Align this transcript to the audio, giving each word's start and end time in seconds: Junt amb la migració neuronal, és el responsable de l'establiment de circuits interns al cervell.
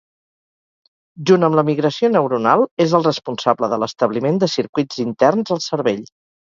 Junt 1.31 1.45
amb 1.49 1.57
la 1.59 1.65
migració 1.67 2.11
neuronal, 2.15 2.65
és 2.87 2.97
el 3.01 3.07
responsable 3.11 3.73
de 3.75 3.83
l'establiment 3.85 4.45
de 4.47 4.53
circuits 4.59 5.09
interns 5.09 5.57
al 5.59 5.67
cervell. 5.73 6.07